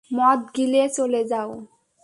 মদ 0.11 0.39
গিলে 0.55 0.83
চলে 0.95 1.21
যাও। 1.23 1.49